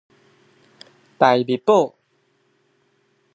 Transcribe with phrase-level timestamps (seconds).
[1.19, 1.93] 大秘寶